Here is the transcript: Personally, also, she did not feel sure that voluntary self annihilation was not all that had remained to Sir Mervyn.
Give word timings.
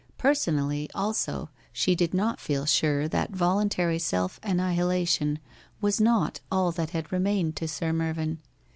Personally, 0.17 0.89
also, 0.95 1.51
she 1.71 1.93
did 1.93 2.11
not 2.11 2.39
feel 2.39 2.65
sure 2.65 3.07
that 3.07 3.35
voluntary 3.35 3.99
self 3.99 4.39
annihilation 4.41 5.37
was 5.79 6.01
not 6.01 6.39
all 6.51 6.71
that 6.71 6.89
had 6.89 7.11
remained 7.11 7.55
to 7.57 7.67
Sir 7.67 7.93
Mervyn. 7.93 8.39